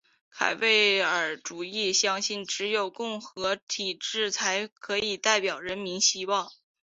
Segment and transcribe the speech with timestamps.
[0.31, 0.67] 凯末
[1.03, 6.49] 尔主义相信只有共和体制才可以代表人民的希望。